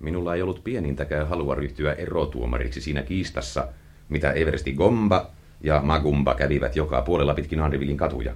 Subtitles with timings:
[0.00, 3.68] Minulla ei ollut pienintäkään halua ryhtyä erotuomariksi siinä kiistassa,
[4.08, 5.30] mitä Everesti Gomba
[5.60, 8.34] ja Magumba kävivät joka puolella pitkin Andrivilin katuja.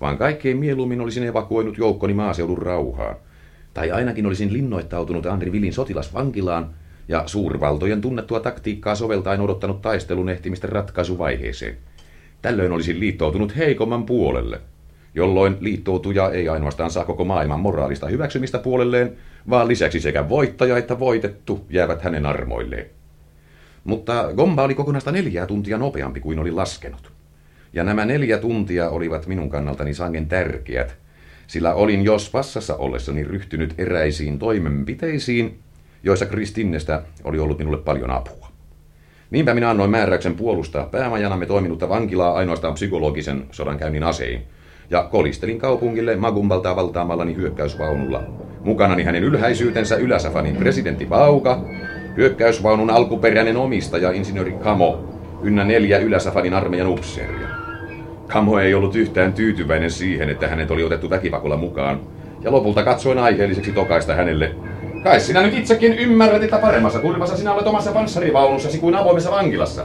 [0.00, 3.14] Vaan kaikkein mieluummin olisin evakuoinut joukkoni maaseudun rauhaa.
[3.74, 6.70] Tai ainakin olisin linnoittautunut Andrivilin sotilasvankilaan
[7.08, 11.76] ja suurvaltojen tunnettua taktiikkaa soveltaen odottanut taistelun ehtimistä ratkaisuvaiheeseen.
[12.42, 14.60] Tällöin olisin liittoutunut heikomman puolelle,
[15.16, 19.16] jolloin liittoutuja ei ainoastaan saa koko maailman moraalista hyväksymistä puolelleen,
[19.50, 22.86] vaan lisäksi sekä voittaja että voitettu jäävät hänen armoilleen.
[23.84, 27.12] Mutta Gomba oli kokonaista neljää tuntia nopeampi kuin oli laskenut.
[27.72, 30.96] Ja nämä neljä tuntia olivat minun kannaltani sangen tärkeät,
[31.46, 35.58] sillä olin jos vassassa ollessani ryhtynyt eräisiin toimenpiteisiin,
[36.02, 38.48] joissa Kristinnestä oli ollut minulle paljon apua.
[39.30, 44.42] Niinpä minä annoin määräyksen puolustaa päämajanamme toiminutta vankilaa ainoastaan psykologisen sodankäynnin asein,
[44.90, 48.22] ja kolistelin kaupungille Magumbalta valtaamallani hyökkäysvaunulla.
[48.64, 51.64] Mukanani hänen ylhäisyytensä Yläsafanin presidentti Vauka,
[52.16, 55.04] hyökkäysvaunun alkuperäinen omistaja insinööri Kamo,
[55.42, 57.48] ynnä neljä Yläsafanin armeijan upseeria.
[58.26, 62.00] Kamo ei ollut yhtään tyytyväinen siihen, että hänet oli otettu väkipakolla mukaan,
[62.42, 64.54] ja lopulta katsoin aiheelliseksi tokaista hänelle.
[65.04, 69.84] Kai sinä nyt itsekin ymmärrät, että paremmassa kurvassa sinä olet omassa panssarivaunussasi kuin avoimessa vankilassa.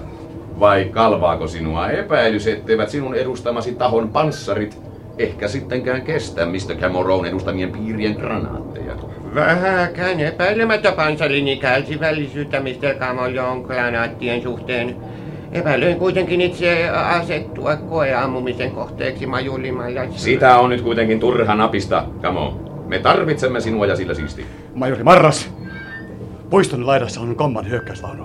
[0.60, 6.76] Vai kalvaako sinua epäilys, etteivät sinun edustamasi tahon panssarit ehkä sittenkään kestä Mr.
[6.80, 8.96] Cameron edustamien piirien granaatteja?
[9.36, 12.96] Vähäkään epäilemättä panssarini kärsivällisyyttä Mr.
[13.00, 14.96] Camolon granaattien suhteen.
[15.52, 20.02] Epäilyin kuitenkin itse asettua koeammumisen kohteeksi majulimalla.
[20.16, 22.60] Sitä on nyt kuitenkin turha napista, Kamo.
[22.88, 24.46] Me tarvitsemme sinua ja sillä siisti.
[24.76, 25.52] Majori Marras,
[26.50, 28.24] puiston laidassa on komman hyökkäysvaunu.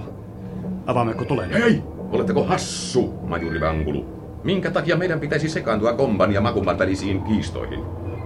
[0.87, 1.51] Avaammeko tulen?
[1.51, 1.83] Hei!
[2.13, 4.16] Oletteko hassu, majuri Vangulu?
[4.47, 7.81] Minkä takia meidän pitäisi sekaantua Komban ja Makumban välisiin kiistoihin?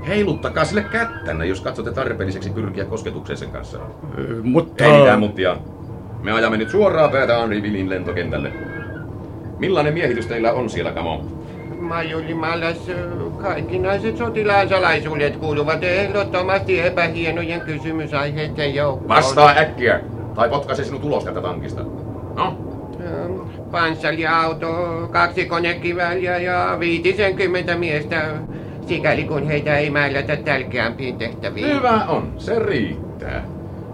[0.07, 3.79] Heiluttakaa sille kättänne, jos katsotte tarpeelliseksi pyrkiä kosketukseen sen kanssa.
[4.19, 4.85] Ö, mutta...
[4.85, 5.57] Ei mitään muttia.
[6.23, 8.53] Me ajamme nyt suoraan päätä Henri lentokentälle.
[9.59, 11.25] Millainen miehitys teillä on siellä, Kamo?
[11.81, 12.91] Majulimallas
[13.43, 19.09] kaikkinaiset sotilaan salaisuudet kuuluvat ehdottomasti epähienojen kysymysaiheiden joukkoon.
[19.09, 20.01] Vastaa äkkiä,
[20.35, 21.85] tai potkaise sinut ulos tältä tankista.
[22.37, 22.70] No,
[23.71, 24.73] panssariauto,
[25.13, 28.23] kaksi konekivääliä ja viitisenkymmentä miestä,
[28.87, 31.77] sikäli kun heitä ei määrätä tärkeämpiin tehtäviin.
[31.77, 33.45] Hyvä on, se riittää.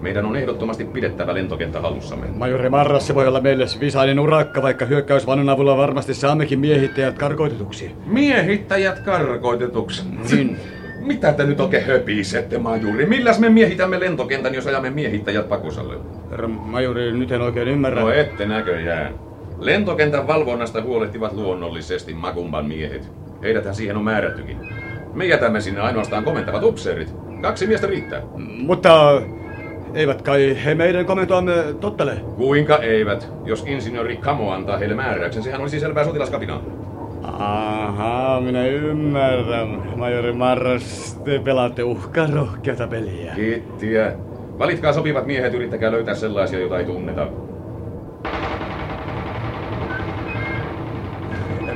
[0.00, 2.26] Meidän on ehdottomasti pidettävä lentokenttä halussamme.
[2.26, 7.91] Majori Marras, se voi olla meille visainen urakka, vaikka hyökkäysvannun avulla varmasti saammekin miehittäjät karkoitetuksi.
[8.06, 10.03] Miehittäjät karkoitetuksi?
[10.31, 10.56] Niin.
[11.06, 13.06] Mitä te nyt oikein höpisette, majuri?
[13.06, 15.94] Milläs me miehitämme lentokentän, jos ajamme miehittäjät pakosalle?
[16.31, 18.00] Herra majuri, nyt en oikein ymmärrä.
[18.00, 19.25] No ette näköjään.
[19.59, 23.11] Lentokentän valvonnasta huolehtivat luonnollisesti Magumban miehet.
[23.43, 24.56] Heidäthän siihen on määrättykin.
[25.15, 27.15] Me jätämme sinne ainoastaan komentavat upseerit.
[27.41, 28.22] Kaksi miestä riittää.
[28.37, 29.22] Mutta
[29.95, 32.12] eivät kai he meidän komentoamme tottele?
[32.37, 33.33] Kuinka eivät?
[33.45, 36.62] Jos insinööri Kamo antaa heille määräyksen, sehän olisi selvää sotilaskapinaa.
[37.22, 39.83] Aha, minä ymmärrän.
[39.97, 43.33] Majori Marras, te pelaatte uhkarohkeata peliä.
[43.34, 44.12] Kittiä.
[44.59, 47.27] Valitkaa sopivat miehet, yrittäkää löytää sellaisia, joita ei tunneta.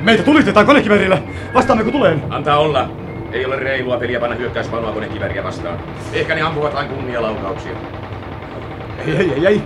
[0.01, 1.17] Meitä tulitetaan konekiverillä.
[1.53, 2.23] Vastaammeko tuleen?
[2.29, 2.89] Antaa olla.
[3.31, 5.79] Ei ole reilua peliä panna hyökkäysvaunua konekiveriä vastaan.
[6.13, 7.71] Ehkä ne ampuvat vain kunnialaukauksia.
[9.07, 9.61] Ei, ei, ei, ei.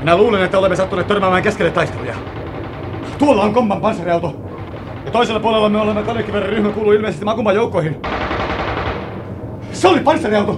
[0.00, 2.14] Minä luulen, että olemme sattuneet törmäämään keskelle taisteluja.
[3.18, 4.36] Tuolla on komman panssariauto.
[5.04, 7.96] Ja toisella puolella me olemme konekiverin ryhmä kuuluu ilmeisesti Makumman joukkoihin.
[9.72, 10.52] Se oli panssariauto!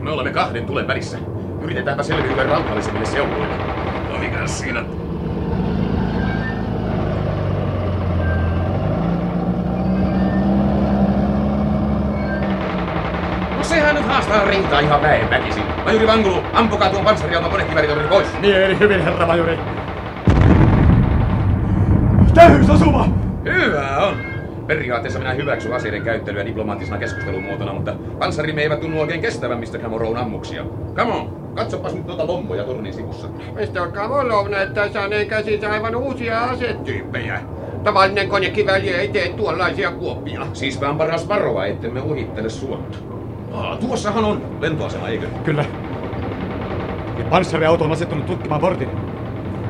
[0.00, 1.18] Me olemme kahden tulen välissä.
[1.62, 3.54] Yritetäänpä selviytyä rauhallisemmille seuduille.
[4.12, 4.84] No mikä siinä
[14.28, 15.62] haastaa rintaa ihan väen väkisin.
[15.84, 18.40] Majuri Vangulu, ampukaa tuon panssariauton konekivääritorni pois.
[18.40, 19.58] Mieli hyvin, herra majuri.
[22.34, 23.08] Täysosuma!
[23.44, 24.16] Hyvä on.
[24.66, 29.78] Periaatteessa minä hyväksyn aseiden käyttelyä diplomaattisena keskustelun muotona, mutta panssarimme eivät tunnu oikein kestävän Mr.
[29.78, 30.64] Cameron ammuksia.
[30.94, 33.28] Come on, katsopas nyt tuota lommoja tornin sivussa.
[33.28, 33.92] Mr.
[33.92, 37.40] Cameron näyttää saaneen käsinsä aivan uusia asetyyppejä.
[37.84, 40.46] Tavallinen konekiväli ei tee tuollaisia kuoppia.
[40.52, 43.17] Siis vaan paras varoa, ettemme uhittele suotta.
[43.58, 45.26] Aa, tuossahan on lentoasema, eikö?
[45.44, 45.64] Kyllä.
[47.18, 48.88] Ja panssariauto on asettunut tutkimaan portin.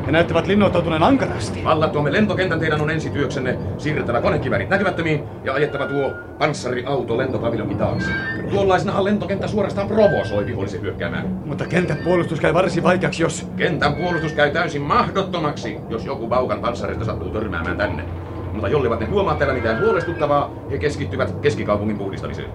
[0.07, 1.65] He näyttävät linnoittautuneen ankarasti.
[1.65, 8.11] Vallattuamme lentokentän teidän on ensityöksenne siirrettävä konekivärit näkymättömiin ja ajettava tuo panssariauto lentopaviljonkin taakse.
[8.51, 11.41] Tuollaisenahan lentokenttä suorastaan provosoi vihollisen hyökkäämään.
[11.45, 13.49] Mutta kentän puolustus käy varsin vaikeaksi, jos...
[13.57, 18.05] Kentän puolustus käy täysin mahdottomaksi, jos joku Vaukan panssarista sattuu törmäämään tänne.
[18.53, 22.49] Mutta jollivat ne huomaa täällä mitään huolestuttavaa, he keskittyvät keskikaupungin puhdistamiseen.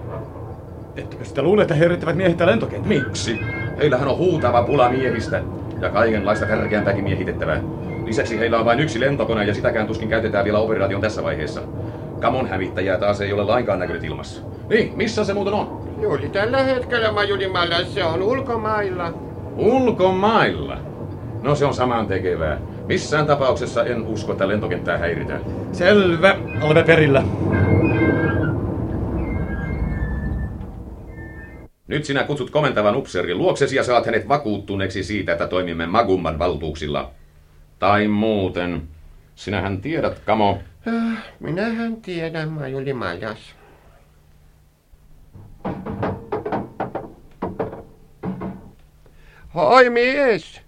[0.96, 2.88] Ettekö sitä luule, että he yrittävät miehittää lentokenttä?
[2.88, 3.40] Miksi?
[3.78, 5.42] Heillähän on huutava pula miehistä
[5.80, 7.60] ja kaikenlaista tärkeämpääkin miehitettävää.
[8.04, 11.60] Lisäksi heillä on vain yksi lentokone ja sitäkään tuskin käytetään vielä operaation tässä vaiheessa.
[12.20, 14.42] Kamon hävittäjää taas ei ole lainkaan näkynyt ilmassa.
[14.68, 15.84] Niin, missä se muuten on?
[16.02, 19.12] Juuri tällä hetkellä Majulimalla se on ulkomailla.
[19.56, 20.78] Ulkomailla?
[21.42, 22.58] No se on samaan tekevää.
[22.86, 25.40] Missään tapauksessa en usko, että lentokenttää häiritään.
[25.72, 27.22] Selvä, olemme perillä.
[31.86, 37.10] Nyt sinä kutsut komentavan upseerin luoksesi ja saat hänet vakuuttuneeksi siitä, että toimimme Magumman valtuuksilla.
[37.78, 38.82] Tai muuten.
[39.34, 40.58] Sinähän tiedät, Kamo.
[40.86, 43.54] Ah, Minähän tiedän Majulimallas.
[49.54, 50.60] Hoi mies!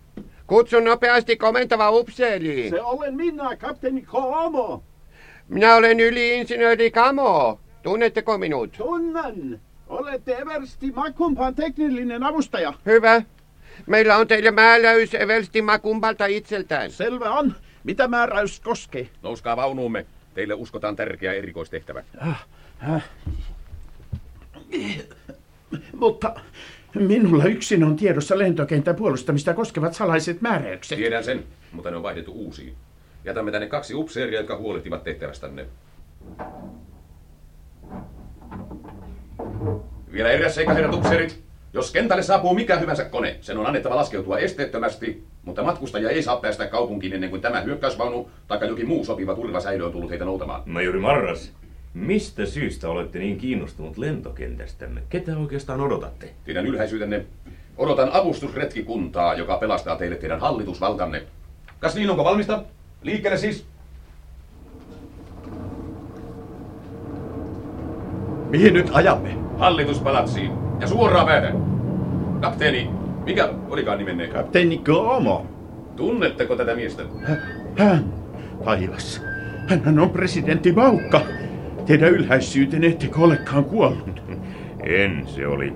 [0.46, 2.70] Kutsun nopeasti komentava upseeri.
[2.70, 4.82] Se olen minä, kapteeni Koomo.
[5.48, 7.60] Minä olen yliinsinööri Kamo.
[7.82, 8.72] Tunnetteko minut?
[8.72, 9.60] Tunnen.
[9.86, 12.72] Olette Eversti Makumpan teknillinen avustaja.
[12.86, 13.22] Hyvä.
[13.86, 16.90] Meillä on teille määräys Eversti Makumbalta itseltään.
[16.90, 17.54] Selvä on.
[17.84, 19.08] Mitä määräys koskee?
[19.22, 20.06] Nouskaa vaunuumme.
[20.34, 22.02] Teille uskotaan tärkeä erikoistehtävä.
[25.92, 26.34] Mutta
[26.94, 30.98] minulla yksin on tiedossa lentokentän puolustamista koskevat salaiset määräykset.
[30.98, 32.74] Tiedän sen, mutta ne on vaihdettu uusiin.
[33.24, 35.66] Jätämme tänne kaksi upseeria, jotka huolehtivat tehtävästänne.
[40.12, 41.46] Vielä eräs seikka, herrat upseerit.
[41.72, 46.36] Jos kentälle saapuu mikä hyvänsä kone, sen on annettava laskeutua esteettömästi, mutta matkustaja ei saa
[46.36, 50.62] päästä kaupunkiin ennen kuin tämä hyökkäysvaunu tai jokin muu sopiva turvasäilö on tullut heitä noutamaan.
[50.66, 51.52] Majori Marras,
[51.94, 55.02] mistä syystä olette niin kiinnostunut lentokentästämme?
[55.08, 56.30] Ketä oikeastaan odotatte?
[56.44, 57.26] Teidän ylhäisyytenne,
[57.76, 61.22] odotan avustusretkikuntaa, joka pelastaa teille teidän hallitusvaltanne.
[61.80, 62.62] Kas niin, onko valmista?
[63.02, 63.66] Liikkeelle siis.
[68.50, 69.45] Mihin nyt ajamme?
[69.58, 70.52] Hallituspalatsiin.
[70.80, 71.56] Ja suoraan päätän.
[72.40, 72.90] Kapteeni,
[73.24, 74.26] mikä olikaan nimenne?
[74.26, 75.46] Kapteeni Koomo.
[75.96, 77.02] Tunnetteko tätä miestä?
[77.78, 78.04] Hän.
[78.64, 79.22] Taivas.
[79.84, 81.20] Hän on presidentti Maukka.
[81.86, 84.22] Teidän ylhäisyytenne ettekö olekaan kuollut?
[84.82, 85.72] En, se oli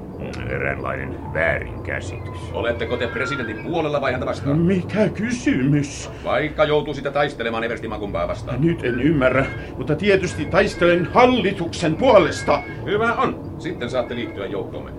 [0.50, 2.38] eräänlainen väärinkäsitys.
[2.52, 4.58] Oletteko te presidentin puolella vai häntä vastaan?
[4.58, 6.10] Mikä kysymys?
[6.24, 8.60] Vaikka joutuisitte taistelemaan Eversti Makumpaa vastaan.
[8.60, 9.46] Nyt en ymmärrä,
[9.76, 12.62] mutta tietysti taistelen hallituksen puolesta.
[12.84, 13.54] Hyvä on.
[13.58, 14.90] Sitten saatte liittyä joukkoomme.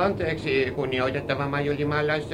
[0.00, 2.28] Anteeksi, kunnioitettava Majulimallas.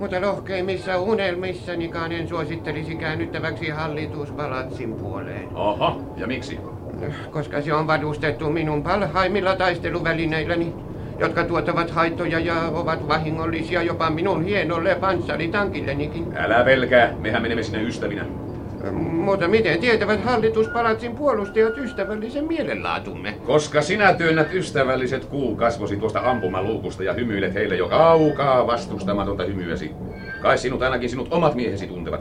[0.00, 5.48] Mutta lohkeimmissa unelmissanikaan en suosittelisi käännyttäväksi hallituspalatsin puoleen.
[5.54, 6.58] Oho, ja miksi?
[7.30, 10.74] Koska se on varustettu minun parhaimmilla taisteluvälineilläni,
[11.22, 16.26] jotka tuottavat haittoja ja ovat vahingollisia jopa minun hienolle panssaritankillenikin.
[16.36, 18.24] Älä pelkää, mehän menemme sinne ystävinä.
[18.92, 23.34] Mutta miten tietävät hallituspalatsin puolustajat ystävällisen mielenlaatumme?
[23.46, 29.90] Koska sinä työnnät ystävälliset kuukasvosi tuosta ampumaluukusta ja hymyilet heille jo kaukaa vastustamatonta hymyäsi.
[30.40, 32.20] Kai sinut ainakin sinut omat miehesi tuntevat.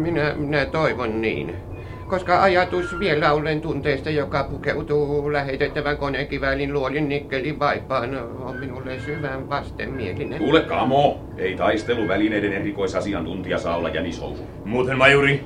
[0.00, 1.71] Minä, minä toivon niin.
[2.12, 9.48] Koska ajatus vielä ollen tunteesta, joka pukeutuu lähetettävän konekiväälin luolin nikkelin vaipaan, on minulle syvän
[9.48, 10.38] vastenmielinen.
[10.38, 14.42] Kuule Kamo, ei taisteluvälineiden erikoisasiantuntija saa olla jänishousu.
[14.64, 15.44] Muuten, majuri,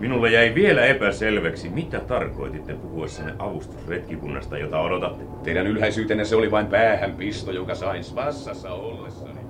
[0.00, 5.24] minulle jäi vielä epäselväksi, mitä tarkoititte puhuessanne avustusretkikunnasta, jota odotatte.
[5.44, 9.44] Teidän ylhäisyytenne se oli vain päähänpisto, jonka sain Svassassa ollessani.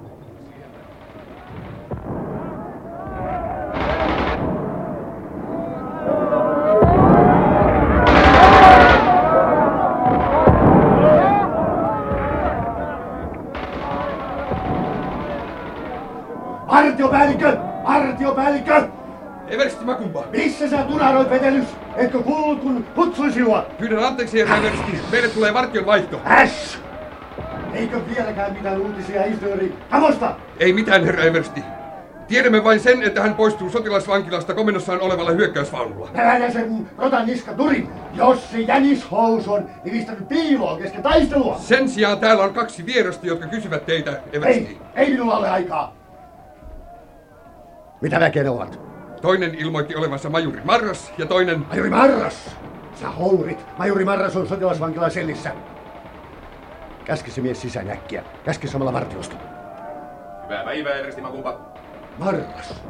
[16.69, 17.59] Artiopäällikkö!
[17.85, 18.89] Artiopäällikkö!
[19.49, 20.25] Eversti Makumba,
[21.05, 21.67] Tunaroit vetelys?
[21.97, 23.67] Etkö kuullut, kun kutsuin sinua?
[23.79, 24.99] pyydän anteeksi herra Eversti.
[25.13, 26.21] Meille tulee vartion vaihto.
[26.25, 26.79] Äs!
[27.75, 30.35] Eikö vieläkään mitään uutisia insinööri Kamosta?
[30.61, 31.63] Ei mitään herra Eversti.
[32.29, 36.09] Tiedämme vain sen, että hän poistuu sotilasvankilasta komennossaan olevalla hyökkäysvaunulla.
[36.15, 36.67] Älä se
[36.99, 41.57] rotan niska turin, jos se jänishous on nivistänyt piiloon kesken taistelua.
[41.59, 44.79] Sen sijaan täällä on kaksi vierasta, jotka kysyvät teitä, Ei, Eversti.
[44.95, 45.95] ei minulla ole aikaa.
[48.01, 48.94] Mitä väkeä ne ovat?
[49.25, 51.67] Toinen ilmoitti olevansa majuri Marras ja toinen...
[51.69, 52.57] Majuri Marras!
[53.01, 53.65] Sä hourit.
[53.79, 55.53] Majuri Marras on sotilasvankilan sellissä.
[57.05, 58.25] Käske se mies sisään äkkiä.
[58.45, 59.37] Käske samalla vartiosta.
[60.45, 61.61] Hyvää päivää, Eversti Makumpa.
[62.19, 62.83] Marras,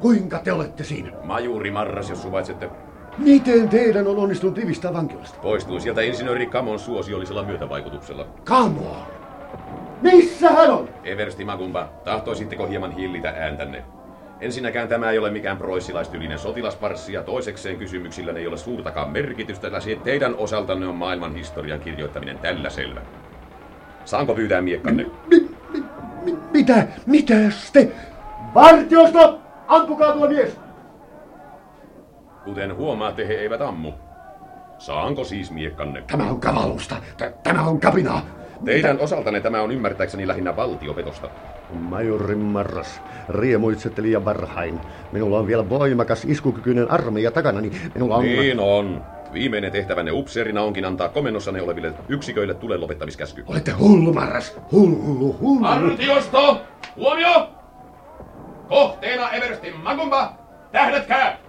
[0.00, 1.10] kuinka te olette siinä?
[1.22, 2.70] Majuri Marras, jos suvaitsette.
[3.18, 5.38] Miten teidän on onnistunut rivistää vankilasta?
[5.42, 8.26] Poistui sieltä insinööri Kamon suosiollisella myötävaikutuksella.
[8.44, 9.06] Come on!
[10.02, 10.88] Missä hän on?
[11.04, 13.84] Eversti Makumpa, tahtoisitteko hieman hillitä ääntänne?
[14.44, 20.02] Ensinnäkään tämä ei ole mikään proissilaistyylinen sotilasparssi ja toisekseen kysymyksillä ei ole suurtakaan merkitystä, sillä
[20.04, 23.00] teidän osaltanne on maailman historian kirjoittaminen tällä selvä.
[24.04, 25.06] Saanko pyytää miekkanne?
[25.26, 25.84] Mi, mi,
[26.24, 26.86] mi, mitä?
[27.06, 27.34] Mitä
[27.72, 27.92] te?
[28.54, 29.40] Vartiosto!
[29.68, 30.60] Ampukaa tuo mies!
[32.44, 33.92] Kuten huomaatte, he eivät ammu.
[34.78, 36.02] Saanko siis miekkanne?
[36.06, 36.96] Tämä on kavalusta.
[37.42, 38.22] Tämä on kapinaa.
[38.64, 41.28] Teidän osaltanne tämä on ymmärtääkseni lähinnä valtiopetosta.
[41.72, 44.80] Majori Marras, riemuitsette liian varhain.
[45.12, 47.72] Minulla on vielä voimakas iskukykyinen armeija takanani.
[47.94, 48.22] Minulla on...
[48.22, 49.02] Niin on.
[49.32, 53.44] Viimeinen tehtävänne upseerina onkin antaa komennossanne oleville yksiköille tulen lopettamiskäsky.
[53.46, 54.56] Olette hullu, Marras.
[54.72, 55.60] Hullu, hullu.
[55.60, 56.62] Partiosto!
[56.96, 57.48] Huomio!
[58.68, 60.32] Kohteena Everstin Magumba!
[60.72, 61.43] Tähdätkää!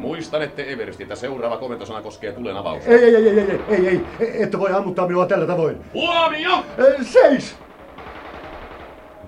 [0.00, 2.90] Muistan, että Everstiltä seuraava komentosana koskee tulen avausta.
[2.90, 5.84] Ei, ei, ei, ei, ei, ei, ei, et voi ammuttaa minua tällä tavoin.
[5.94, 6.64] Huomio!
[7.02, 7.56] Seis!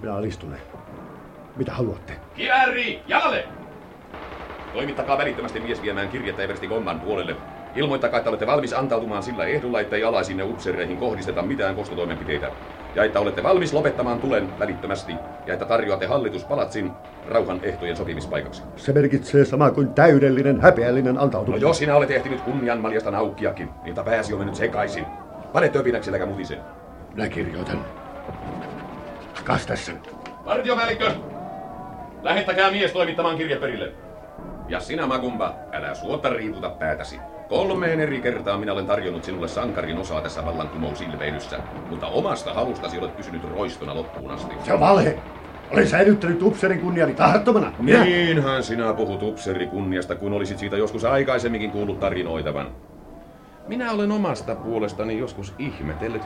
[0.01, 0.57] Minä alistun.
[1.57, 2.13] Mitä haluatte?
[2.37, 3.45] Kiväri jalalle!
[4.73, 7.37] Toimittakaa välittömästi mies viemään kirjettä Eversti Gomman puolelle.
[7.75, 12.51] Ilmoittakaa, että olette valmis antautumaan sillä ehdolla, että ei alaisinne upseereihin kohdisteta mitään kostotoimenpiteitä.
[12.95, 15.13] Ja että olette valmis lopettamaan tulen välittömästi.
[15.47, 16.91] Ja että tarjoatte hallituspalatsin
[17.29, 18.63] rauhan ehtojen sopimispaikaksi.
[18.77, 21.61] Se merkitsee sama kuin täydellinen, häpeällinen No antautuminen.
[21.61, 25.07] jos sinä olet ehtinyt kunnian maljasta naukkiakin, niin pääsi on mennyt sekaisin.
[25.53, 26.59] Pane töpinäksi äläkä mutise.
[27.15, 27.85] Minä kirjoitan.
[29.45, 29.93] Kas tässä.
[30.45, 31.11] Partiopäällikkö!
[32.23, 33.93] Lähettäkää mies toimittamaan kirje perille.
[34.69, 37.21] Ja sinä, Magumba, älä suotta riiputa päätäsi.
[37.49, 41.59] Kolmeen eri kertaan minä olen tarjonnut sinulle sankarin osaa tässä vallankumousilveilyssä,
[41.91, 44.55] mutta omasta halustasi olet pysynyt roistona loppuun asti.
[44.65, 45.19] Se on valhe.
[45.71, 47.73] Olen säilyttänyt upseerin kunniani tahattomana.
[47.79, 48.05] Minä...
[48.05, 52.69] Niinhän sinä puhut upseri kunniasta, kun olisit siitä joskus aikaisemminkin kuullut tarinoitavan.
[53.69, 56.23] Minä olen omasta puolestani joskus ihmetellyt,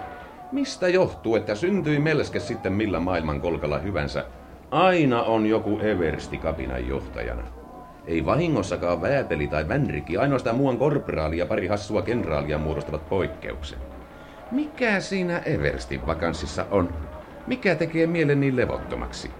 [0.52, 4.24] mistä johtuu, että syntyi melske sitten millä maailman kolkalla hyvänsä.
[4.70, 7.42] Aina on joku Eversti kapinan johtajana.
[8.06, 13.78] Ei vahingossakaan Vääpeli tai Vänrikki, ainoastaan muuan korporaali ja pari hassua kenraalia muodostavat poikkeuksen.
[14.50, 16.94] Mikä siinä Everstin vakanssissa on?
[17.46, 19.30] Mikä tekee mielen niin levottomaksi?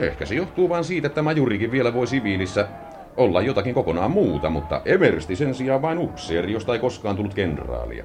[0.00, 2.68] Ehkä se johtuu vain siitä, että majurikin vielä voi siviilissä
[3.16, 8.04] olla jotakin kokonaan muuta, mutta Eversti sen sijaan vain upseeri, josta ei koskaan tullut kenraalia.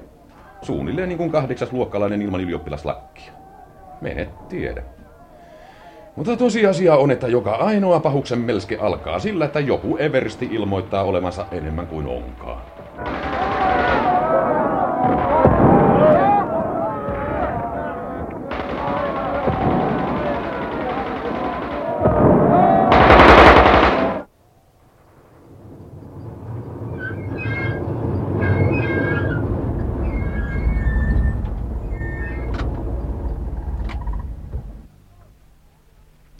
[0.62, 3.32] Suunnilleen niin kuin kahdeksas luokkalainen ilman ylioppilaslakkia.
[4.00, 4.82] Menet tiedä.
[6.16, 11.46] Mutta tosiasia on, että joka ainoa pahuksen melske alkaa sillä, että joku Eversti ilmoittaa olevansa
[11.52, 12.62] enemmän kuin onkaan.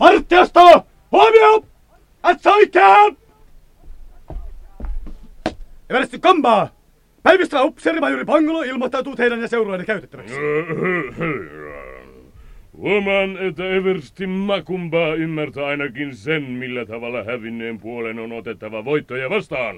[0.01, 0.87] Vartiosto!
[1.13, 1.65] Huomio!
[2.65, 3.17] Oikeaan!
[5.91, 6.69] Eversti Kambaa!
[7.23, 10.35] Päivystävä upseerimajuri Pangolo ilmoittautuu teidän ja seuraajien käytettäväksi.
[12.77, 19.77] Huomaan, että Eversti Makumba ymmärtää ainakin sen, millä tavalla hävinneen puolen on otettava voittoja vastaan.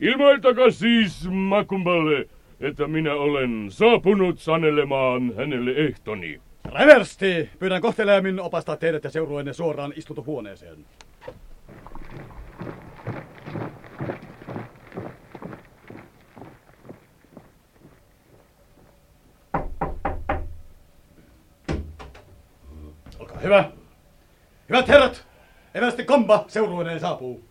[0.00, 2.28] Ilmoittakaa siis Makumballe,
[2.60, 6.40] että minä olen saapunut sanelemaan hänelle ehtoni.
[6.64, 7.50] Reversti!
[7.58, 10.84] Pyydän kohteleemmin opastaa teidät ja seurueenne suoraan istuntohuoneeseen.
[23.18, 23.70] Olkaa hyvä.
[24.68, 25.26] Hyvät herrat,
[25.74, 27.44] Eversti Komba seurueineen saapuu.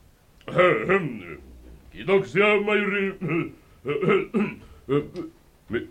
[1.91, 3.17] Kiitoksia, majuri.
[5.69, 5.87] Mi,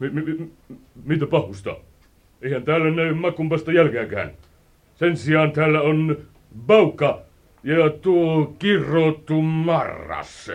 [0.00, 0.50] mi, mi, mi,
[1.04, 1.76] mitä pahusta?
[2.42, 4.30] Eihän täällä näy makumpasta jälkeäkään.
[4.94, 6.18] Sen sijaan täällä on
[6.66, 7.20] Baukka
[7.64, 10.50] ja tuo kirrottu marras.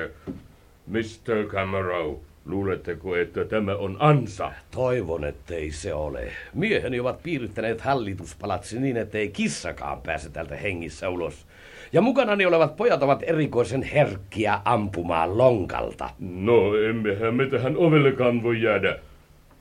[0.87, 1.45] Mr.
[1.47, 4.51] Camero, luuletteko, että tämä on ansa?
[4.71, 6.31] Toivon, ettei se ole.
[6.53, 11.47] Mieheni ovat piirittäneet hallituspalatsi niin, ettei kissakaan pääse tältä hengissä ulos.
[11.93, 16.09] Ja mukanani olevat pojat ovat erikoisen herkkiä ampumaan lonkalta.
[16.19, 18.99] No, emmehän me tähän ovellekaan voi jäädä.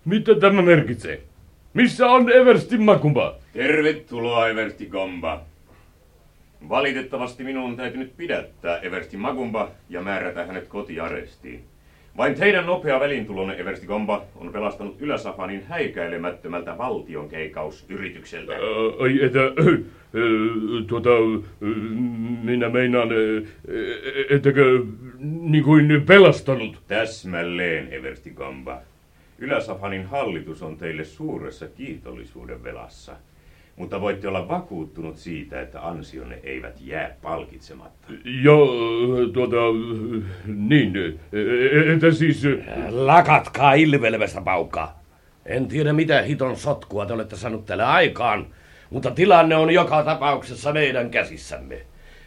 [0.05, 1.32] Mitä tämä merkitsee?
[1.75, 3.35] Missä on Everstin makumba?
[3.53, 5.41] Tervetuloa, Eversti Gomba.
[6.69, 11.65] Valitettavasti minun on täytynyt pidättää Eversti Magumba ja määrätä hänet kotiarestiin.
[12.17, 18.53] Vain teidän nopea välintulonne, Eversti Gomba, on pelastanut Ylä-Safanin häikäilemättömältä valtionkeikausyritykseltä.
[18.53, 18.59] Ää,
[19.01, 19.39] Ai, että...
[19.45, 19.81] äh,
[20.87, 21.11] Tuota...
[22.43, 23.09] Minä meinaan...
[24.31, 24.85] Ettäkö...
[25.41, 26.83] Niin kuin pelastanut?
[26.89, 28.81] Täsmälleen, Eversti Gomba.
[29.43, 33.13] Ylä-Safanin hallitus on teille suuressa kiitollisuuden velassa.
[33.77, 38.07] Mutta voitte olla vakuuttunut siitä, että ansionne eivät jää palkitsematta.
[38.25, 38.67] Jo,
[39.33, 39.57] tuota,
[40.47, 41.21] niin,
[41.95, 42.43] että siis...
[42.91, 44.93] Lakatkaa ilvelemästä, paukka.
[45.47, 48.47] En tiedä mitä hiton sotkua te olette saanut tälle aikaan,
[48.91, 51.81] mutta tilanne on joka tapauksessa meidän käsissämme.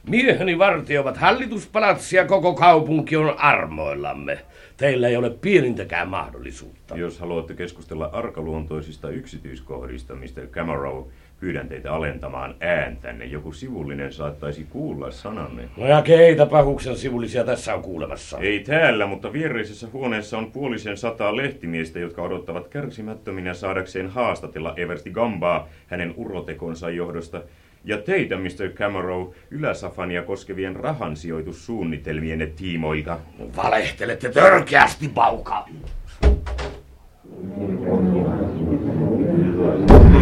[0.09, 4.39] Mieheni vartioivat hallituspalatsia, koko kaupunki on armoillamme.
[4.77, 6.97] Teillä ei ole pienintäkään mahdollisuutta.
[6.97, 10.47] Jos haluatte keskustella arkaluontoisista yksityiskohdista, Mr.
[10.51, 11.07] Camaro,
[11.39, 13.25] pyydän teitä alentamaan ääntänne.
[13.25, 15.69] Joku sivullinen saattaisi kuulla sananne.
[15.77, 18.37] No ja keitä pahuksen sivullisia tässä on kuulemassa?
[18.37, 25.11] Ei täällä, mutta viereisessä huoneessa on puolisen sataa lehtimiestä, jotka odottavat kärsimättöminä saadakseen haastatella Eversti
[25.11, 27.41] Gambaa hänen urotekonsa johdosta
[27.85, 28.69] ja teitä, Mr.
[28.73, 33.19] Camaro, Yläsafania koskevien rahansijoitussuunnitelmien tiimoilta.
[33.55, 35.65] Valehtelette törkeästi, Pauka!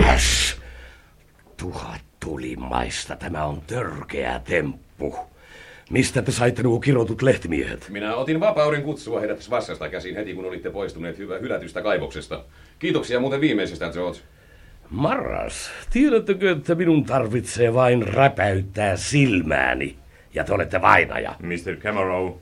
[0.06, 0.58] Äs!
[1.58, 5.16] Tuhat tulimaista, tämä on törkeä temppu.
[5.90, 7.90] Mistä te saitte nuo kirotut lehtimiehet?
[7.90, 12.44] Minä otin vapauden kutsua heidät Svassasta käsin heti, kun olitte poistuneet hyvä hylätystä kaivoksesta.
[12.80, 14.20] Kiitoksia muuten viimeisestä, George.
[14.94, 19.96] Marras, tiedättekö, että minun tarvitsee vain räpäyttää silmääni,
[20.34, 21.36] ja te olette vainaja?
[21.40, 21.76] Mr.
[21.80, 22.38] Camaro,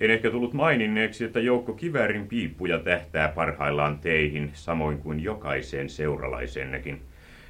[0.00, 7.00] en ehkä tullut maininneeksi, että joukko kiväärin piippuja tähtää parhaillaan teihin, samoin kuin jokaiseen seuralaisennekin.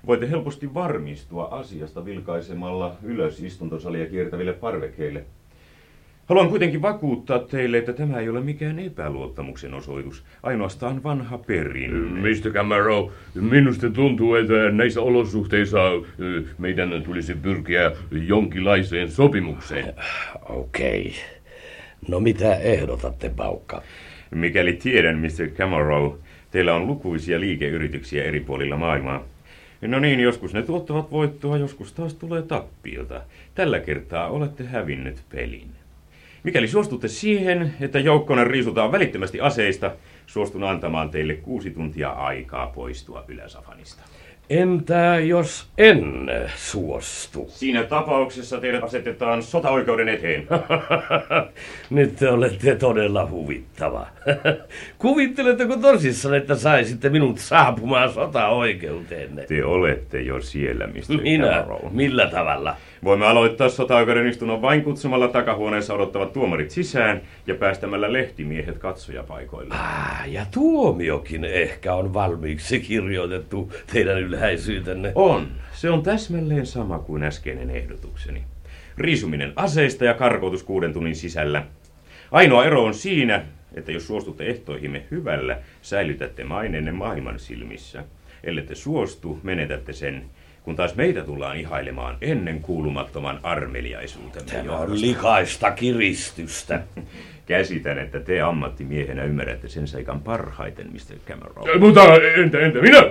[0.07, 5.25] Voitte helposti varmistua asiasta vilkaisemalla ylös istuntosalia kiertäville parvekkeille.
[6.27, 12.21] Haluan kuitenkin vakuuttaa teille, että tämä ei ole mikään epäluottamuksen osoitus, ainoastaan vanha perinne.
[12.21, 12.51] Mr.
[12.53, 15.79] Camaro, minusta tuntuu, että näissä olosuhteissa
[16.59, 19.95] meidän tulisi pyrkiä jonkinlaiseen sopimukseen.
[20.49, 21.01] Okei.
[21.01, 21.13] Okay.
[22.09, 23.83] No mitä ehdotatte, Paukka?
[24.31, 25.49] Mikäli tiedän, Mr.
[25.57, 26.19] Camaro,
[26.51, 29.25] teillä on lukuisia liikeyrityksiä eri puolilla maailmaa.
[29.81, 33.23] No niin, joskus ne tuottavat voittoa, joskus taas tulee tappiota.
[33.55, 35.76] Tällä kertaa olette hävinnyt pelin.
[36.47, 39.91] Mikäli suostutte siihen, että joukkona riisutaan välittömästi aseista,
[40.27, 44.03] suostun antamaan teille kuusi tuntia aikaa poistua Yläsafanista.
[44.51, 47.47] Entä jos en suostu?
[47.49, 50.47] Siinä tapauksessa teidät asetetaan sotaoikeuden eteen.
[51.91, 54.07] Nyt te olette todella huvittava.
[54.99, 59.45] Kuvitteletteko tosissaan, että saisitte minut saapumaan sotaoikeuteenne?
[59.45, 61.23] Te olette jo siellä, Mr.
[61.23, 61.47] Minä?
[61.47, 61.91] Cameron.
[61.91, 62.77] Millä tavalla?
[63.07, 69.75] Voimme aloittaa sotaoikeuden istunnon vain kutsumalla takahuoneessa odottavat tuomarit sisään ja päästämällä lehtimiehet katsojapaikoille.
[69.75, 75.13] Ah, ja tuomiokin ehkä on valmiiksi kirjoitettu teidän ylhäisyytenne.
[75.15, 75.49] On.
[75.73, 78.45] Se on täsmälleen sama kuin äskeinen ehdotukseni.
[78.99, 81.65] Riisuminen aseista ja karkoitus kuuden tunnin sisällä.
[82.31, 83.43] Ainoa ero on siinä,
[83.75, 88.05] että jos suostutte ehtoihimme hyvällä, säilytätte mainenne maailman silmissä.
[88.45, 90.25] Ellette suostu, menetätte sen,
[90.67, 94.93] kun taas meitä tullaan ihailemaan ennen kuulumattoman armeliaisuutemme Tämä johdosta.
[94.93, 96.83] on likaista kiristystä.
[97.47, 101.19] Käsitän, että te ammattimiehenä ymmärrätte sen seikan parhaiten, Mr.
[101.29, 101.71] Cameron.
[101.71, 102.01] Eh, Mutta
[102.37, 103.11] entä, entä minä?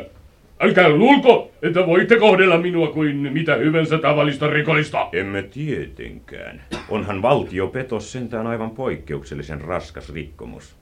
[0.60, 5.10] Älkää luulko, että voitte kohdella minua kuin mitä hyvänsä tavallista rikollista.
[5.14, 6.62] Emme tietenkään.
[6.90, 10.76] Onhan valtiopetos sentään aivan poikkeuksellisen raskas rikkomus.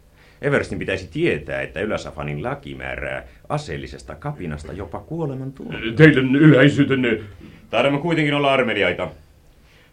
[0.44, 5.96] Everstin pitäisi tietää, että Yläsafanin laki määrää aseellisesta kapinasta jopa kuoleman tuomion.
[5.96, 7.20] Teidän ylhäisyytenne...
[7.70, 9.08] Taidamme kuitenkin olla armeliaita.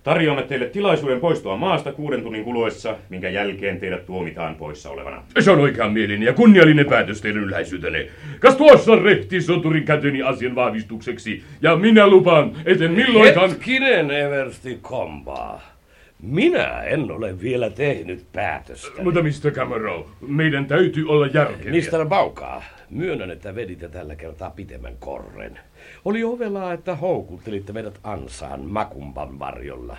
[0.02, 5.22] Tarjoamme teille tilaisuuden poistua maasta kuuden tunnin kuluessa, minkä jälkeen teidät tuomitaan poissa olevana.
[5.38, 8.06] Se on oikean mielinen ja kunniallinen päätös teidän ylhäisyytenne.
[8.40, 13.50] Kas tuossa rehti soturin käteni asian vahvistukseksi, ja minä lupaan, etten milloinkaan...
[13.50, 15.79] Hetkinen, Eversti Kombaa.
[16.22, 19.02] Minä en ole vielä tehnyt päätöstä.
[19.02, 19.50] Mutta Mr.
[19.50, 21.72] Camero, meidän täytyy olla järkeviä.
[21.72, 22.06] Mr.
[22.06, 25.58] Baukaa, myönnän, että veditte tällä kertaa pitemmän korren.
[26.04, 29.96] Oli ovelaa, että houkuttelitte meidät ansaan Makumban varjolla.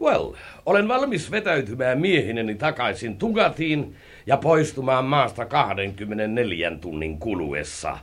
[0.00, 0.32] Well,
[0.66, 3.94] olen valmis vetäytymään miehineni takaisin Tugatiin
[4.26, 7.98] ja poistumaan maasta 24 tunnin kuluessa.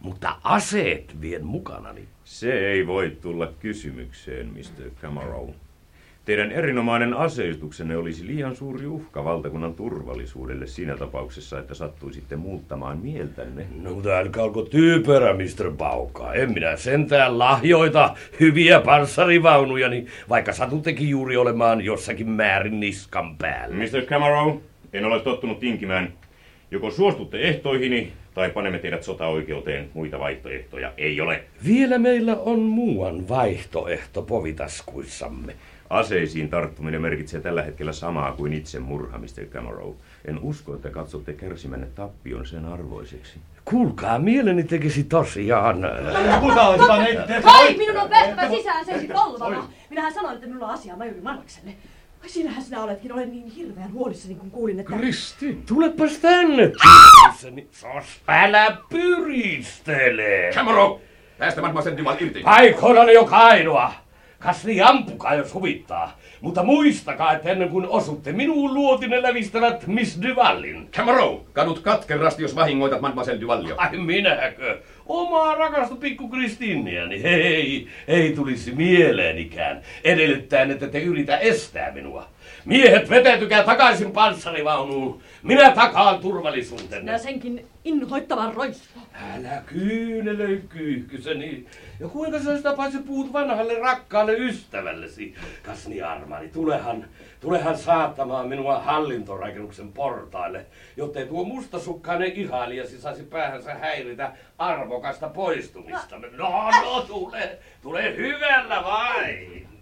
[0.00, 2.08] Mutta aseet vien mukanani.
[2.24, 4.90] Se ei voi tulla kysymykseen, Mr.
[5.02, 5.54] Cameron.
[6.30, 13.66] Teidän erinomainen aseistuksenne olisi liian suuri uhka valtakunnan turvallisuudelle siinä tapauksessa, että sattuisitte muuttamaan mieltänne.
[13.82, 15.70] No mutta älkää olko tyyperä, Mr.
[15.70, 16.34] Bauka.
[16.34, 23.76] En minä sentään lahjoita hyviä panssarivaunujani, vaikka satuttekin juuri olemaan jossakin määrin niskan päällä.
[23.76, 24.02] Mr.
[24.06, 24.60] Cameron,
[24.92, 26.12] en ole tottunut tinkimään.
[26.70, 29.90] Joko suostutte ehtoihini, tai panemme teidät sotaoikeuteen.
[29.94, 31.44] Muita vaihtoehtoja ei ole.
[31.66, 35.54] Vielä meillä on muuan vaihtoehto povitaskuissamme.
[35.90, 39.44] Aseisiin tarttuminen merkitsee tällä hetkellä samaa kuin itse murha, Mr.
[39.50, 39.96] Cameron.
[40.24, 43.38] En usko, että katsotte kärsimänne tappion sen arvoiseksi.
[43.64, 45.82] Kuulkaa, mieleni tekisi tosiaan.
[47.44, 49.64] Vai, minun on päästävä sisään sensi tolvalla.
[49.90, 51.70] Minähän sanoin, että minulla on asiaa majuri Marrakselle.
[52.20, 54.92] Vai sinähän sinä oletkin, olen niin hirveän huolissani, kun kuulin, että...
[54.96, 56.72] Kristi, tulepas tänne.
[57.70, 60.50] Sos, älä pyristele.
[60.54, 61.00] Cameron!
[61.38, 62.42] Päästä mademoiselle Duval irti.
[62.44, 63.92] Aikoinani joka ainoa.
[64.40, 66.18] Kasni ampukaa, jos huvittaa.
[66.40, 70.88] Mutta muistakaa, että ennen kuin osutte minuun luotine lävistävät Miss Duvallin.
[70.92, 71.40] Cameron!
[71.52, 73.74] Kadut katkerasti, jos vahingoitat mademoiselle Duvalia.
[73.78, 74.78] Ai minäkö?
[75.06, 77.22] Omaa rakastu pikku Kristiiniäni.
[77.22, 79.82] Hei, ei tulisi mieleenikään.
[80.04, 82.28] Edellyttäen, että te yritä estää minua.
[82.64, 85.22] Miehet, vetäytykää takaisin panssarivaunuun.
[85.42, 86.98] Minä takaan turvallisuutenne.
[86.98, 89.00] Sinä senkin inhoittavan roisto.
[89.34, 91.66] Älä kyynelöi kyyhkyseni.
[92.00, 95.34] Ja kuinka sä sitä paitsi puhut vanhalle rakkaalle ystävällesi?
[95.62, 97.04] Kasni Armani, tulehan,
[97.40, 106.18] tulehan saattamaan minua hallintorakennuksen portaille, jottei tuo mustasukkainen ihailijasi saisi päähänsä häiritä arvokasta poistumista.
[106.18, 109.79] No, no, tule, tule hyvällä vain.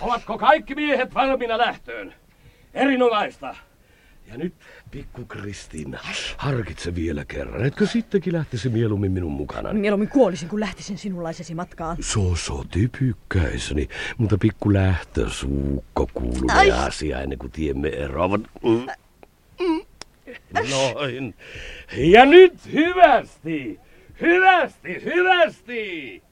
[0.00, 2.14] Ovatko kaikki miehet valmiina lähtöön?
[2.74, 3.54] Erinomaista.
[4.26, 4.54] Ja nyt,
[4.90, 5.98] pikku Kristiina,
[6.36, 7.64] harkitse vielä kerran.
[7.64, 9.72] Etkö sittenkin lähtisi mieluummin minun mukana?
[9.72, 11.96] Mieluummin kuolisin, kun lähtisin sinunlaisesi matkaan.
[12.00, 16.50] So soti pykkäiseni, mutta pikku lähtösuukko kuuluu
[16.86, 18.40] asia ennen kuin tiemme eroavat.
[18.62, 18.86] Mm.
[20.70, 21.34] Noin.
[21.96, 23.80] Ja nyt hyvästi,
[24.20, 26.22] hyvästi, hyvästi.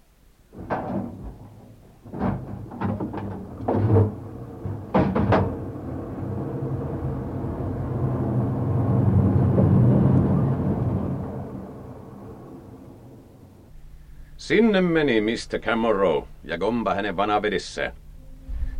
[14.48, 15.58] Sinne meni Mr.
[15.60, 17.92] Cameron ja Gomba hänen vanavedessään.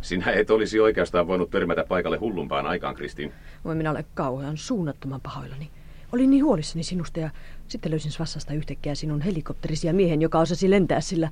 [0.01, 3.33] Sinä et olisi oikeastaan voinut törmätä paikalle hullumpaan aikaan, Kristin.
[3.65, 5.69] Voi minä olen kauhean suunnattoman pahoillani.
[6.11, 7.29] Olin niin huolissani sinusta ja
[7.67, 11.29] sitten löysin Svassasta yhtäkkiä sinun helikopterisi ja miehen, joka osasi lentää sillä.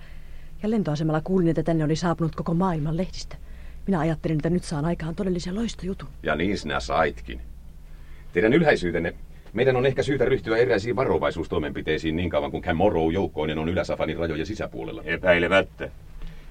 [0.63, 3.37] Ja lentoasemalla kuulin, että tänne oli saapunut koko maailman lehdistä.
[3.87, 6.09] Minä ajattelin, että nyt saan aikaan todellisen loistojutun.
[6.23, 7.41] Ja niin sinä saitkin.
[8.33, 9.15] Teidän ylhäisyytenne,
[9.53, 14.45] meidän on ehkä syytä ryhtyä eräisiin varovaisuustoimenpiteisiin niin kauan kuin Cameron joukkoinen on Yläsafanin rajojen
[14.45, 15.03] sisäpuolella.
[15.05, 15.89] Epäilemättä.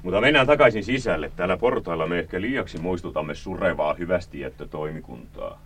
[0.03, 1.33] Mutta mennään takaisin sisälle.
[1.37, 5.61] Täällä portailla me ehkä liiaksi muistutamme surevaa hyvästijättötoimikuntaa.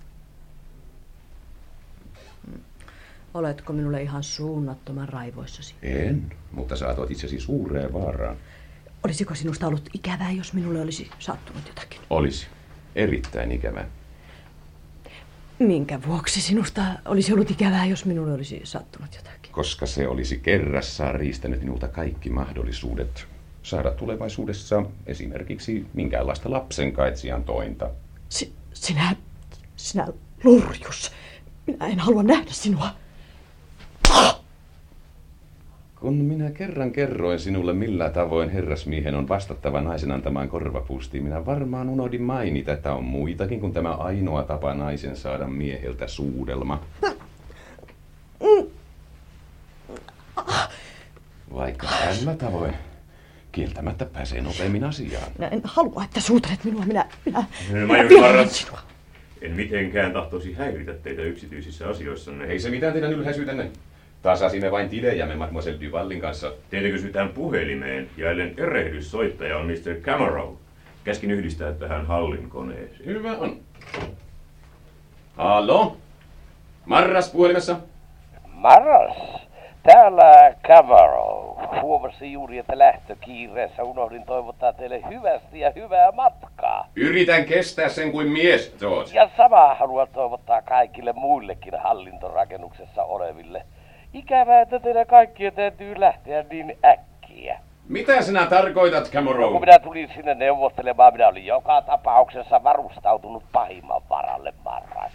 [3.34, 5.74] Oletko minulle ihan suunnattoman raivoissasi?
[5.82, 8.36] En, mutta saatoit itsesi suureen vaaraan.
[9.04, 12.00] Olisiko sinusta ollut ikävää, jos minulle olisi sattunut jotakin?
[12.10, 12.46] Olisi.
[12.96, 13.84] Erittäin ikävä.
[15.60, 19.52] Minkä vuoksi sinusta olisi ollut ikävää, jos minulle olisi sattunut jotakin?
[19.52, 23.26] Koska se olisi kerrassaan riistänyt minulta kaikki mahdollisuudet
[23.62, 27.90] saada tulevaisuudessa esimerkiksi minkäänlaista lapsenkaitsijan tointa.
[28.28, 29.16] Si- sinä,
[29.76, 30.06] sinä
[30.44, 31.12] lurjus.
[31.66, 32.90] Minä en halua nähdä sinua.
[36.00, 41.88] Kun minä kerran kerroin sinulle, millä tavoin herrasmiehen on vastattava naisen antamaan korvapustiin, minä varmaan
[41.88, 46.80] unohdin mainita, että on muitakin kuin tämä ainoa tapa naisen saada mieheltä suudelma.
[51.54, 52.74] Vaikka tällä tavoin
[53.52, 55.32] kieltämättä pääsee nopeammin asiaan.
[55.38, 56.84] Minä en halua, että suutelet minua.
[56.84, 58.80] Minä, minä, minä Majori vihaan sinua.
[59.42, 62.44] en mitenkään tahtoisi häiritä teitä yksityisissä asioissanne.
[62.44, 63.70] Ei se mitään teidän ylhäisyytenne.
[64.22, 66.52] Tasasimme vain tilejämme Mademoiselle Duvallin kanssa.
[66.70, 69.94] Teitä kysytään puhelimeen, ja ellen erehdyssoittaja on Mr.
[70.02, 70.58] Cameron.
[71.04, 73.06] Käskin yhdistää tähän hallinkoneeseen.
[73.06, 73.56] Hyvä on.
[75.36, 75.96] Hallo?
[76.86, 77.76] Marras puhelimessa?
[78.46, 79.16] Marras,
[79.82, 81.56] täällä Camaro.
[81.82, 86.88] Huomasin juuri, että lähtökiireessä unohdin toivottaa teille hyvästi ja hyvää matkaa.
[86.96, 89.10] Yritän kestää sen kuin mies, George.
[89.14, 93.62] Ja samaa haluan toivottaa kaikille muillekin hallintorakennuksessa oleville.
[94.14, 97.60] Ikävää, että teidän kaikkien täytyy lähteä niin äkkiä.
[97.88, 99.60] Mitä sinä tarkoitat, Kun Cameron?
[99.60, 105.12] minä tulin sinne neuvottelemaan, minä olin joka tapauksessa varustautunut pahimman varalle, Marras.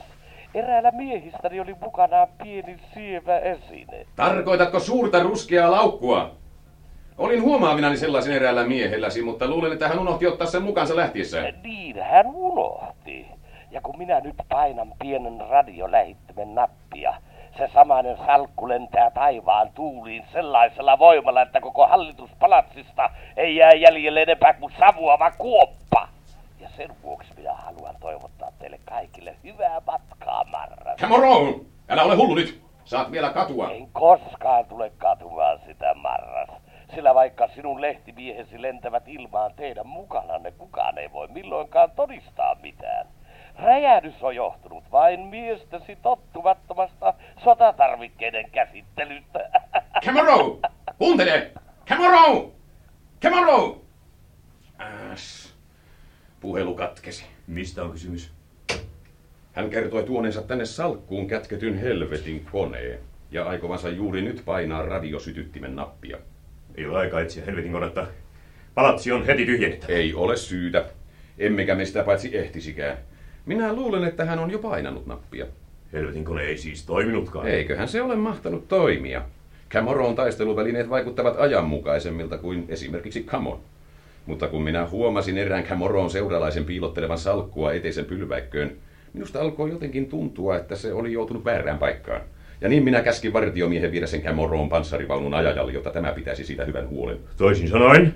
[0.53, 4.05] Eräällä miehistäni oli mukanaan pieni sievä esine.
[4.15, 6.31] Tarkoitatko suurta ruskeaa laukkua?
[7.17, 11.53] Olin huomaavinani sellaisen eräällä miehelläsi, mutta luulen, että hän unohti ottaa sen mukansa lähtiessään.
[11.63, 13.27] Niin hän unohti.
[13.71, 17.13] Ja kun minä nyt painan pienen radiolähettimen nappia,
[17.58, 24.54] se samainen salkku lentää taivaan tuuliin sellaisella voimalla, että koko hallituspalatsista ei jää jäljelle enempää
[24.54, 26.08] kuin savuava kuoppa.
[26.60, 30.98] Ja sen vuoksi minä haluan toivottaa teille kaikille hyvää matkaa, Marras.
[31.00, 31.65] Cameron!
[31.89, 32.62] Älä ole hullu nyt!
[32.86, 33.72] Saat vielä katua.
[33.72, 36.50] En koskaan tule katumaan sitä, Marras.
[36.96, 43.08] Sillä vaikka sinun lehtimiehesi lentävät ilmaan teidän mukananne, kukaan ei voi milloinkaan todistaa mitään.
[43.60, 47.13] Räjähdys on johtunut vain miestesi tottumattomasta
[47.44, 49.50] sotatarvikkeiden käsittelystä.
[50.06, 50.60] Cameron!
[50.98, 51.52] Kuuntele!
[51.88, 52.52] Cameron!
[53.22, 53.82] Cameron!
[54.80, 55.54] Äs.
[56.39, 57.26] Puhelu katkesi.
[57.48, 58.32] Mistä on kysymys?
[59.54, 63.00] Hän kertoi tuoneensa tänne salkkuun kätketyn helvetin koneen
[63.32, 66.18] ja aikovansa juuri nyt painaa radiosytyttimen nappia.
[66.76, 68.08] Ei ole aika etsiä helvetin konetta.
[68.74, 69.94] Palatsi on heti tyhjennettävä.
[69.94, 70.86] Ei ole syytä.
[71.38, 72.98] Emmekä me sitä paitsi ehtisikään.
[73.45, 75.45] Minä luulen, että hän on jo painanut nappia.
[75.93, 77.47] Helvetin kone ei siis toiminutkaan.
[77.47, 79.21] Eiköhän se ole mahtanut toimia.
[79.69, 83.60] Camoron taisteluvälineet vaikuttavat ajanmukaisemmilta kuin esimerkiksi Camon.
[84.25, 88.71] Mutta kun minä huomasin erään Camoron seuralaisen piilottelevan salkkua eteisen pylväikköön,
[89.13, 92.21] minusta alkoi jotenkin tuntua, että se oli joutunut väärään paikkaan.
[92.62, 96.89] Ja niin minä käskin vartiomiehen viedä sen Camoron panssarivaunun ajajalle, jotta tämä pitäisi siitä hyvän
[96.89, 97.17] huolen.
[97.38, 98.13] Toisin sanoen,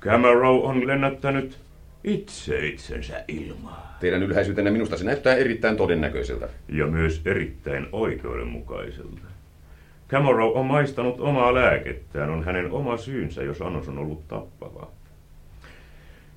[0.00, 1.58] Camaro on lennättänyt
[2.04, 3.82] itse itsensä ilmaan.
[4.00, 6.48] Teidän ylhäisyytenne minusta se näyttää erittäin todennäköiseltä.
[6.68, 9.20] Ja myös erittäin oikeudenmukaiselta.
[10.08, 14.90] Camaro on maistanut omaa lääkettään, on hänen oma syynsä, jos annos on ollut tappava.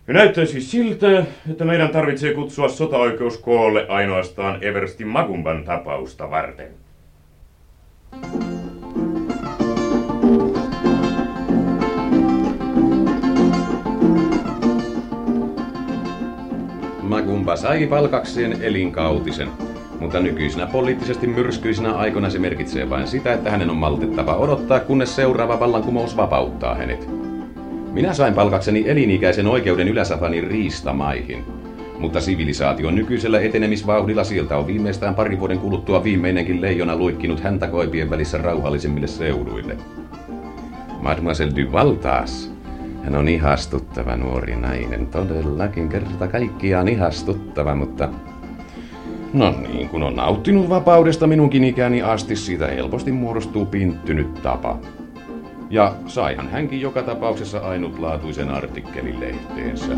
[0.08, 6.85] Ja näyttää siis siltä, että meidän tarvitsee kutsua sotaoikeus koolle ainoastaan Eversti Magumban tapausta varten.
[17.45, 19.47] Magumba sai palkakseen elinkautisen,
[19.99, 25.15] mutta nykyisinä poliittisesti myrskyisinä aikoina se merkitsee vain sitä, että hänen on maltettava odottaa, kunnes
[25.15, 27.10] seuraava vallankumous vapauttaa hänet.
[27.93, 31.43] Minä sain palkakseni elinikäisen oikeuden Yläsafanin riistamaihin,
[31.99, 38.10] mutta sivilisaation nykyisellä etenemisvauhdilla sieltä on viimeistään pari vuoden kuluttua viimeinenkin leijona luikkinut häntä koipien
[38.10, 39.77] välissä rauhallisemmille seuduille.
[41.01, 42.54] Mademoiselle Duval taas.
[43.05, 48.09] Hän on ihastuttava nuori nainen, todellakin kerta kaikkiaan ihastuttava, mutta...
[49.33, 54.79] No niin, kun on nauttinut vapaudesta minunkin ikäni asti, siitä helposti muodostuu pinttynyt tapa.
[55.69, 59.95] Ja saihan hänkin joka tapauksessa ainutlaatuisen artikkelin lehteensä.